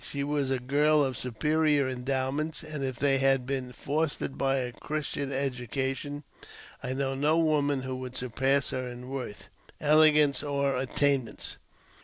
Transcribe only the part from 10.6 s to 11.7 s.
attainments.